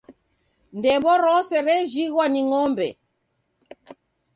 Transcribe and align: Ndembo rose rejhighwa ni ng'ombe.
Ndembo 0.77 1.11
rose 1.23 1.55
rejhighwa 1.67 2.25
ni 2.29 2.41
ng'ombe. 2.47 2.87